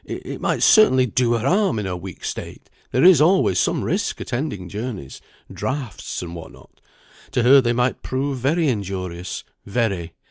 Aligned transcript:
It 0.03 0.41
might 0.41 0.63
certainly 0.63 1.05
do 1.05 1.33
her 1.33 1.47
harm 1.47 1.77
in 1.77 1.85
her 1.85 1.95
weak 1.95 2.25
state; 2.25 2.71
there 2.91 3.03
is 3.03 3.21
always 3.21 3.59
some 3.59 3.83
risk 3.83 4.19
attending 4.19 4.67
journeys 4.67 5.21
draughts, 5.53 6.23
and 6.23 6.33
what 6.33 6.51
not. 6.51 6.81
To 7.33 7.43
her, 7.43 7.61
they 7.61 7.71
might 7.73 8.01
prove 8.01 8.39
very 8.39 8.67
injurious, 8.67 9.43
very. 9.63 10.13